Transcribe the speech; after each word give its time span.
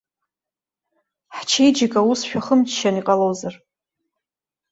Ҳчеиџьыка 1.35 2.01
ус 2.11 2.19
шәахымыччан 2.29 2.95
иҟалозар. 3.01 3.55